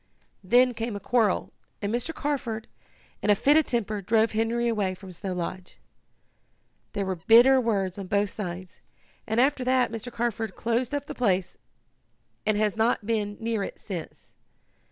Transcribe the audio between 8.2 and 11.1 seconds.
sides, and after that Mr. Carford closed up